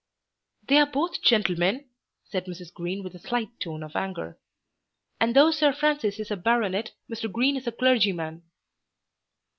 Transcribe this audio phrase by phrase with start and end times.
[0.63, 1.87] "They are both gentlemen,"
[2.23, 2.73] said Mrs.
[2.73, 4.39] Green with a slight tone of anger.
[5.19, 7.31] "And though Sir Francis is a baronet, Mr.
[7.31, 8.41] Green is a clergyman."